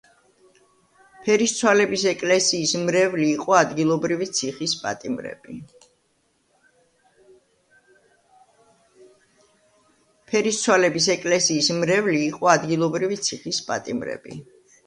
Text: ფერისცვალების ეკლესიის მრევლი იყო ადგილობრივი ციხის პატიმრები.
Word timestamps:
ფერისცვალების 1.25 2.05
ეკლესიის 2.11 2.71
მრევლი 2.85 3.27
იყო 3.33 3.55
ადგილობრივი 3.59 4.27
ციხის 4.39 4.73
პატიმრები. 4.85 5.59